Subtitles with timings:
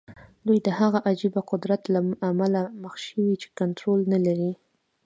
[0.45, 1.99] دوی د هغه عجيبه قدرت له
[2.29, 4.51] امله مخ شوي چې کنټرول نه لري.